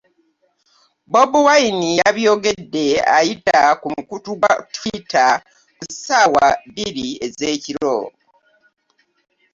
[1.11, 2.85] Bobi Wine yabyogedde
[3.17, 5.31] ayita ku mukutu gwa Twitter
[5.77, 7.97] ku ssaawa bbiri ez'ekiro